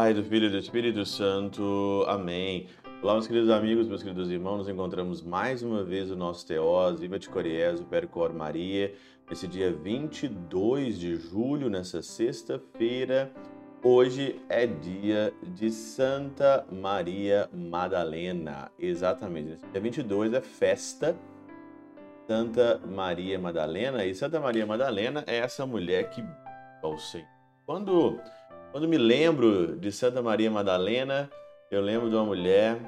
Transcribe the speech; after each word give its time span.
Pai, 0.00 0.14
do 0.14 0.24
Filho 0.24 0.46
e 0.46 0.50
do 0.50 0.56
Espírito 0.56 1.04
Santo. 1.04 2.06
Amém. 2.08 2.68
Olá, 3.02 3.12
meus 3.12 3.26
queridos 3.26 3.50
amigos, 3.50 3.86
meus 3.86 4.02
queridos 4.02 4.30
irmãos, 4.30 4.56
nos 4.56 4.68
encontramos 4.70 5.20
mais 5.20 5.62
uma 5.62 5.84
vez 5.84 6.08
no 6.08 6.16
nosso 6.16 6.46
Teós, 6.46 7.00
Viva 7.00 7.18
de 7.18 7.28
Coriés, 7.28 7.82
o 7.82 7.84
Percor 7.84 8.32
Maria, 8.32 8.94
nesse 9.28 9.46
dia 9.46 9.70
22 9.70 10.98
de 10.98 11.16
julho, 11.16 11.68
nessa 11.68 12.00
sexta-feira. 12.00 13.30
Hoje 13.82 14.40
é 14.48 14.66
dia 14.66 15.34
de 15.42 15.70
Santa 15.70 16.66
Maria 16.72 17.50
Madalena, 17.52 18.72
exatamente. 18.78 19.58
Dia 19.70 19.82
22 19.82 20.32
é 20.32 20.40
festa 20.40 21.14
Santa 22.26 22.80
Maria 22.86 23.38
Madalena, 23.38 24.02
e 24.06 24.14
Santa 24.14 24.40
Maria 24.40 24.64
Madalena 24.64 25.22
é 25.26 25.36
essa 25.36 25.66
mulher 25.66 26.08
que 26.08 26.24
ao 26.82 26.96
Senhor. 26.96 27.28
Quando 27.66 28.18
quando 28.72 28.86
me 28.86 28.96
lembro 28.96 29.76
de 29.76 29.90
Santa 29.90 30.22
Maria 30.22 30.50
Madalena, 30.50 31.30
eu 31.70 31.80
lembro 31.80 32.08
de 32.08 32.14
uma 32.14 32.24
mulher 32.24 32.78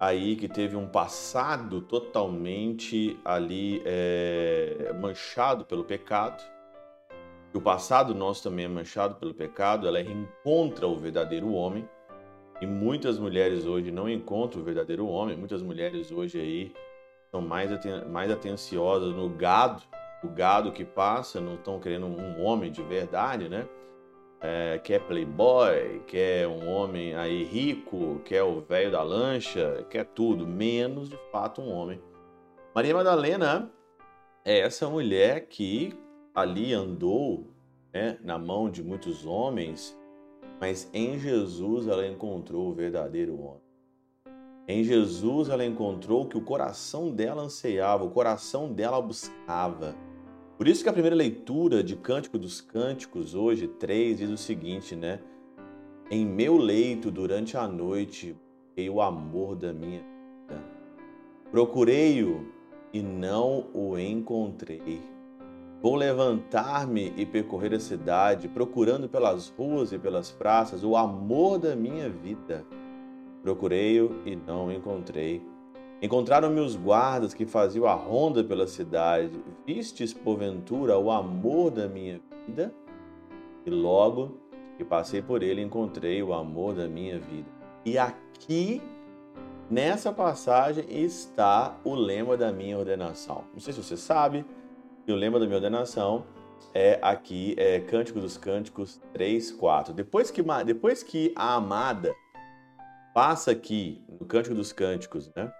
aí 0.00 0.36
que 0.36 0.48
teve 0.48 0.74
um 0.74 0.86
passado 0.86 1.82
totalmente 1.82 3.18
ali 3.24 3.82
é, 3.84 4.92
manchado 5.00 5.64
pelo 5.64 5.84
pecado. 5.84 6.42
E 7.52 7.58
o 7.58 7.60
passado 7.60 8.14
nosso 8.14 8.42
também 8.42 8.64
é 8.64 8.68
manchado 8.68 9.16
pelo 9.16 9.34
pecado. 9.34 9.86
Ela 9.86 10.02
reencontra 10.02 10.86
o 10.86 10.96
verdadeiro 10.96 11.52
homem. 11.52 11.88
E 12.60 12.66
muitas 12.66 13.18
mulheres 13.18 13.66
hoje 13.66 13.90
não 13.90 14.08
encontram 14.08 14.62
o 14.62 14.64
verdadeiro 14.64 15.06
homem. 15.06 15.36
Muitas 15.36 15.62
mulheres 15.62 16.10
hoje 16.10 16.40
aí 16.40 16.72
são 17.30 17.40
mais, 17.40 17.70
aten 17.70 18.06
mais 18.06 18.30
atenciosas 18.30 19.14
no 19.14 19.28
gado, 19.28 19.82
o 20.24 20.28
gado 20.28 20.72
que 20.72 20.84
passa, 20.84 21.40
não 21.40 21.54
estão 21.54 21.78
querendo 21.78 22.06
um 22.06 22.42
homem 22.42 22.72
de 22.72 22.82
verdade, 22.82 23.48
né? 23.48 23.68
É, 24.40 24.78
quer 24.78 25.00
playboy, 25.00 26.00
quer 26.06 26.46
um 26.46 26.68
homem 26.68 27.14
aí 27.14 27.44
rico, 27.44 28.20
quer 28.24 28.42
o 28.42 28.60
velho 28.60 28.92
da 28.92 29.02
lancha, 29.02 29.84
quer 29.90 30.04
tudo, 30.04 30.46
menos 30.46 31.08
de 31.08 31.18
fato 31.32 31.60
um 31.60 31.72
homem. 31.72 32.00
Maria 32.74 32.94
Madalena 32.94 33.70
é 34.44 34.60
essa 34.60 34.88
mulher 34.88 35.48
que 35.48 35.92
ali 36.34 36.72
andou 36.72 37.48
né, 37.92 38.18
na 38.22 38.38
mão 38.38 38.70
de 38.70 38.82
muitos 38.82 39.26
homens, 39.26 39.98
mas 40.60 40.88
em 40.92 41.18
Jesus 41.18 41.88
ela 41.88 42.06
encontrou 42.06 42.68
o 42.68 42.74
verdadeiro 42.74 43.40
homem. 43.40 43.68
Em 44.68 44.84
Jesus 44.84 45.48
ela 45.48 45.64
encontrou 45.64 46.26
que 46.26 46.36
o 46.36 46.42
coração 46.42 47.10
dela 47.10 47.42
anseiava, 47.42 48.04
o 48.04 48.10
coração 48.10 48.72
dela 48.72 49.00
buscava. 49.00 49.96
Por 50.58 50.66
isso 50.66 50.82
que 50.82 50.88
a 50.88 50.92
primeira 50.92 51.14
leitura 51.14 51.84
de 51.84 51.94
Cântico 51.94 52.36
dos 52.36 52.60
Cânticos, 52.60 53.32
hoje, 53.32 53.68
3, 53.68 54.18
diz 54.18 54.28
o 54.28 54.36
seguinte, 54.36 54.96
né? 54.96 55.20
Em 56.10 56.26
meu 56.26 56.56
leito 56.56 57.12
durante 57.12 57.56
a 57.56 57.68
noite, 57.68 58.36
busquei 58.68 58.90
o 58.90 59.00
amor 59.00 59.54
da 59.54 59.72
minha 59.72 60.00
vida. 60.00 60.60
Procurei-o 61.52 62.44
e 62.92 63.00
não 63.00 63.66
o 63.72 63.96
encontrei. 63.96 65.00
Vou 65.80 65.94
levantar-me 65.94 67.12
e 67.16 67.24
percorrer 67.24 67.72
a 67.74 67.78
cidade, 67.78 68.48
procurando 68.48 69.08
pelas 69.08 69.48
ruas 69.50 69.92
e 69.92 69.98
pelas 69.98 70.32
praças 70.32 70.82
o 70.82 70.96
amor 70.96 71.60
da 71.60 71.76
minha 71.76 72.10
vida. 72.10 72.66
Procurei-o 73.44 74.10
e 74.26 74.34
não 74.34 74.66
o 74.66 74.72
encontrei. 74.72 75.40
Encontraram-me 76.00 76.60
os 76.60 76.76
guardas 76.76 77.34
que 77.34 77.44
faziam 77.44 77.86
a 77.86 77.94
ronda 77.94 78.44
pela 78.44 78.68
cidade. 78.68 79.32
Vistes, 79.66 80.14
porventura, 80.14 80.96
o 80.96 81.10
amor 81.10 81.72
da 81.72 81.88
minha 81.88 82.20
vida? 82.46 82.72
E 83.66 83.70
logo 83.70 84.38
que 84.76 84.84
passei 84.84 85.20
por 85.20 85.42
ele, 85.42 85.60
encontrei 85.60 86.22
o 86.22 86.32
amor 86.32 86.74
da 86.74 86.86
minha 86.86 87.18
vida. 87.18 87.48
E 87.84 87.98
aqui, 87.98 88.80
nessa 89.68 90.12
passagem, 90.12 90.84
está 90.88 91.76
o 91.82 91.96
lema 91.96 92.36
da 92.36 92.52
minha 92.52 92.78
ordenação. 92.78 93.44
Não 93.52 93.58
sei 93.58 93.72
se 93.72 93.82
você 93.82 93.96
sabe, 93.96 94.44
o 95.08 95.14
lema 95.14 95.40
da 95.40 95.46
minha 95.46 95.56
ordenação 95.56 96.24
é 96.72 96.98
aqui, 97.02 97.56
é 97.58 97.80
Cântico 97.80 98.20
dos 98.20 98.36
Cânticos 98.36 99.00
3, 99.12 99.50
4. 99.50 99.92
Depois 99.92 100.30
que, 100.30 100.44
depois 100.64 101.02
que 101.02 101.32
a 101.34 101.54
amada 101.56 102.14
passa 103.12 103.50
aqui 103.50 104.00
no 104.08 104.24
Cântico 104.26 104.54
dos 104.54 104.72
Cânticos, 104.72 105.28
né? 105.34 105.52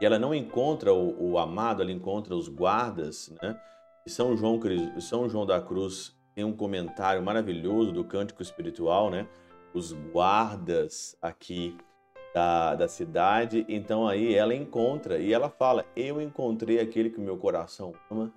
E 0.00 0.06
ela 0.06 0.18
não 0.18 0.34
encontra 0.34 0.92
o, 0.92 1.32
o 1.32 1.38
amado, 1.38 1.82
ela 1.82 1.92
encontra 1.92 2.34
os 2.34 2.48
guardas, 2.48 3.32
né? 3.42 3.58
E 4.06 4.10
São 4.10 4.36
João, 4.36 4.60
São 5.00 5.28
João 5.28 5.44
da 5.44 5.60
Cruz 5.60 6.16
tem 6.34 6.44
um 6.44 6.52
comentário 6.52 7.22
maravilhoso 7.22 7.92
do 7.92 8.04
cântico 8.04 8.42
espiritual, 8.42 9.10
né? 9.10 9.26
Os 9.74 9.92
guardas 9.92 11.16
aqui 11.20 11.76
da, 12.32 12.76
da 12.76 12.88
cidade. 12.88 13.66
Então 13.68 14.06
aí 14.06 14.34
ela 14.34 14.54
encontra 14.54 15.18
e 15.18 15.32
ela 15.32 15.50
fala: 15.50 15.84
Eu 15.96 16.20
encontrei 16.20 16.78
aquele 16.78 17.10
que 17.10 17.20
meu 17.20 17.36
coração 17.36 17.92
ama, 18.10 18.32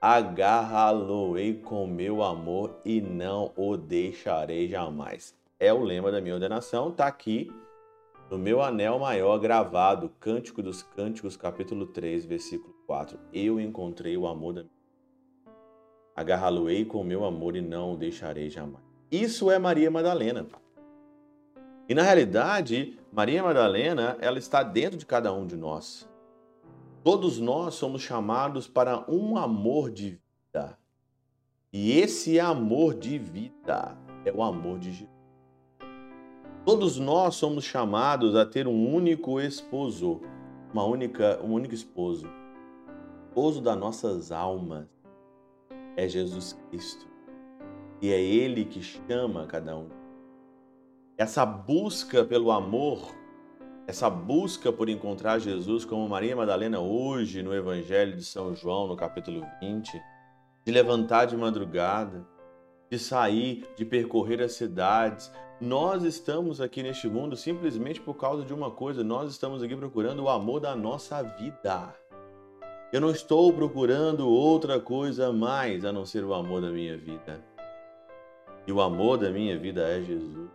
agarrá-lo-ei 0.00 1.54
com 1.54 1.86
meu 1.86 2.22
amor 2.22 2.78
e 2.84 3.00
não 3.00 3.52
o 3.56 3.76
deixarei 3.76 4.68
jamais. 4.68 5.34
É 5.58 5.72
o 5.72 5.82
lema 5.82 6.12
da 6.12 6.20
minha 6.20 6.34
ordenação, 6.34 6.92
tá 6.92 7.06
aqui 7.06 7.50
no 8.30 8.38
meu 8.38 8.60
anel 8.60 8.98
maior 8.98 9.38
gravado, 9.38 10.08
Cântico 10.20 10.62
dos 10.62 10.82
Cânticos, 10.82 11.36
capítulo 11.36 11.86
3, 11.86 12.24
versículo 12.24 12.74
4. 12.86 13.18
Eu 13.32 13.60
encontrei 13.60 14.16
o 14.16 14.26
amor 14.26 14.54
da 14.54 14.62
minha 14.62 14.76
Agarrá-lo-ei 16.16 16.86
com 16.86 17.04
meu 17.04 17.26
amor 17.26 17.56
e 17.56 17.60
não 17.60 17.92
o 17.92 17.96
deixarei 17.96 18.48
jamais. 18.48 18.82
Isso 19.12 19.50
é 19.50 19.58
Maria 19.58 19.90
Madalena. 19.90 20.46
E 21.86 21.94
na 21.94 22.02
realidade, 22.02 22.98
Maria 23.12 23.42
Madalena, 23.42 24.16
ela 24.18 24.38
está 24.38 24.62
dentro 24.62 24.98
de 24.98 25.04
cada 25.04 25.32
um 25.32 25.46
de 25.46 25.56
nós. 25.56 26.08
Todos 27.04 27.38
nós 27.38 27.74
somos 27.74 28.00
chamados 28.00 28.66
para 28.66 29.04
um 29.08 29.36
amor 29.36 29.90
de 29.90 30.18
vida. 30.52 30.78
E 31.70 31.92
esse 32.00 32.40
amor 32.40 32.94
de 32.94 33.18
vida 33.18 33.96
é 34.24 34.32
o 34.32 34.42
amor 34.42 34.78
de 34.78 34.92
Jesus. 34.92 35.15
Todos 36.66 36.98
nós 36.98 37.36
somos 37.36 37.62
chamados 37.62 38.34
a 38.34 38.44
ter 38.44 38.66
um 38.66 38.92
único 38.92 39.40
esposo, 39.40 40.20
uma 40.72 40.82
única, 40.82 41.40
um 41.40 41.52
único 41.52 41.72
esposo. 41.72 42.26
O 42.26 43.28
esposo 43.28 43.60
das 43.60 43.78
nossas 43.78 44.32
almas 44.32 44.84
é 45.96 46.08
Jesus 46.08 46.58
Cristo. 46.68 47.06
E 48.02 48.10
é 48.12 48.20
Ele 48.20 48.64
que 48.64 48.82
chama 48.82 49.46
cada 49.46 49.76
um. 49.76 49.88
Essa 51.16 51.46
busca 51.46 52.24
pelo 52.24 52.50
amor, 52.50 53.14
essa 53.86 54.10
busca 54.10 54.72
por 54.72 54.88
encontrar 54.88 55.38
Jesus, 55.38 55.84
como 55.84 56.08
Maria 56.08 56.34
Madalena 56.34 56.80
hoje 56.80 57.44
no 57.44 57.54
Evangelho 57.54 58.16
de 58.16 58.24
São 58.24 58.56
João, 58.56 58.88
no 58.88 58.96
capítulo 58.96 59.46
20, 59.60 60.02
de 60.64 60.72
levantar 60.72 61.26
de 61.26 61.36
madrugada, 61.36 62.26
de 62.90 62.98
sair, 62.98 63.64
de 63.76 63.84
percorrer 63.84 64.42
as 64.42 64.52
cidades, 64.52 65.32
nós 65.60 66.02
estamos 66.02 66.60
aqui 66.60 66.82
neste 66.82 67.08
mundo 67.08 67.36
simplesmente 67.36 68.00
por 68.00 68.14
causa 68.14 68.44
de 68.44 68.52
uma 68.52 68.70
coisa: 68.70 69.02
nós 69.02 69.30
estamos 69.30 69.62
aqui 69.62 69.74
procurando 69.74 70.24
o 70.24 70.28
amor 70.28 70.60
da 70.60 70.76
nossa 70.76 71.22
vida. 71.22 71.94
Eu 72.92 73.00
não 73.00 73.10
estou 73.10 73.52
procurando 73.52 74.28
outra 74.28 74.78
coisa 74.78 75.32
mais 75.32 75.84
a 75.84 75.92
não 75.92 76.06
ser 76.06 76.24
o 76.24 76.34
amor 76.34 76.60
da 76.60 76.70
minha 76.70 76.96
vida. 76.96 77.42
E 78.66 78.72
o 78.72 78.80
amor 78.80 79.18
da 79.18 79.30
minha 79.30 79.58
vida 79.58 79.82
é 79.88 80.02
Jesus. 80.02 80.50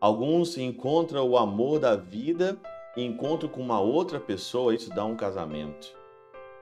Alguns 0.00 0.56
encontram 0.58 1.28
o 1.28 1.36
amor 1.36 1.78
da 1.78 1.96
vida 1.96 2.56
e 2.96 3.04
encontram 3.04 3.48
com 3.48 3.60
uma 3.60 3.80
outra 3.80 4.18
pessoa, 4.18 4.74
isso 4.74 4.90
dá 4.90 5.04
um 5.04 5.16
casamento. 5.16 5.94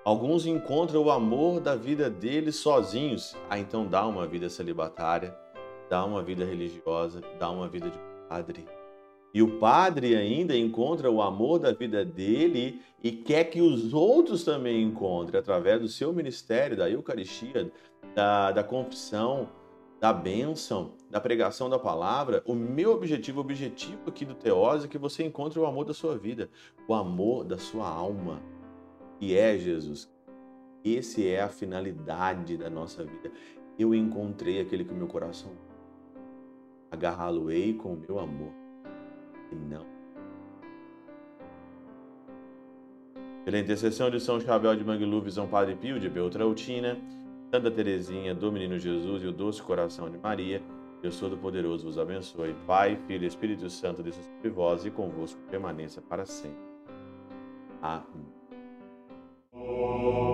Alguns 0.05 0.47
encontram 0.47 1.03
o 1.03 1.11
amor 1.11 1.61
da 1.61 1.75
vida 1.75 2.11
deles 2.11 2.57
sozinhos, 2.57 3.35
ah, 3.49 3.59
então 3.59 3.87
dá 3.87 4.07
uma 4.07 4.27
vida 4.27 4.51
celibatária 4.51 5.35
dá 5.89 6.05
uma 6.05 6.23
vida 6.23 6.45
religiosa, 6.45 7.21
dá 7.39 7.51
uma 7.51 7.69
vida 7.69 7.91
de 7.91 7.99
padre. 8.29 8.67
E 9.33 9.43
o 9.43 9.59
padre 9.59 10.15
ainda 10.17 10.57
encontra 10.57 11.11
o 11.11 11.21
amor 11.21 11.59
da 11.59 11.73
vida 11.73 12.05
dele 12.05 12.81
e 13.03 13.11
quer 13.11 13.45
que 13.45 13.61
os 13.61 13.93
outros 13.93 14.45
também 14.45 14.83
encontrem, 14.83 15.39
através 15.39 15.81
do 15.81 15.89
seu 15.89 16.13
ministério, 16.13 16.77
da 16.77 16.89
Eucaristia, 16.89 17.71
da, 18.15 18.53
da 18.53 18.63
confissão, 18.63 19.49
da 20.01 20.13
bênção, 20.13 20.93
da 21.11 21.21
pregação 21.21 21.69
da 21.69 21.79
palavra. 21.79 22.45
O 22.47 22.55
meu 22.55 22.93
objetivo, 22.93 23.39
o 23.39 23.41
objetivo 23.41 24.09
aqui 24.09 24.25
do 24.25 24.35
Teose 24.35 24.87
é 24.87 24.89
que 24.89 24.99
você 24.99 25.25
encontre 25.25 25.59
o 25.59 25.67
amor 25.67 25.85
da 25.85 25.95
sua 25.95 26.17
vida, 26.17 26.49
o 26.87 26.95
amor 26.95 27.45
da 27.45 27.59
sua 27.59 27.89
alma, 27.89 28.41
que 29.19 29.37
é 29.37 29.57
Jesus. 29.59 30.13
Esse 30.85 31.27
é 31.27 31.41
a 31.41 31.49
finalidade 31.49 32.57
da 32.57 32.69
nossa 32.69 33.05
vida. 33.05 33.33
Eu 33.79 33.95
encontrei 33.95 34.61
aquele 34.61 34.85
que 34.85 34.93
o 34.93 34.97
meu 34.97 35.07
coração 35.07 35.51
agarrá-lo-ei 36.91 37.75
com 37.75 37.95
o 37.95 37.97
meu 37.97 38.19
amor, 38.19 38.53
e 39.51 39.55
não. 39.57 39.85
Pela 43.45 43.59
intercessão 43.59 44.11
de 44.11 44.21
São 44.21 44.41
Chabel 44.41 44.75
de 44.77 44.85
Mangluf, 44.85 45.31
São 45.31 45.47
Padre 45.47 45.75
Pio 45.75 46.01
de 46.01 46.09
Beltrautina, 46.09 46.97
Santa 47.53 47.71
Teresinha 47.71 48.35
do 48.35 48.51
Menino 48.51 48.79
Jesus 48.79 49.23
e 49.23 49.27
o 49.27 49.33
Doce 49.33 49.63
Coração 49.63 50.09
de 50.09 50.17
Maria, 50.19 50.63
Deus 51.03 51.21
Todo-Poderoso 51.21 51.85
vos 51.85 51.99
abençoe. 51.99 52.55
Pai, 52.67 52.97
Filho 53.07 53.25
e 53.25 53.27
Espírito 53.27 53.69
Santo, 53.69 54.03
desça 54.03 54.23
sobre 54.23 54.49
vós 54.49 54.87
e 54.87 54.91
convosco 54.91 55.39
permaneça 55.51 56.01
para 56.01 56.25
sempre. 56.25 56.65
Amém. 57.83 58.34
Oh. 59.67 60.34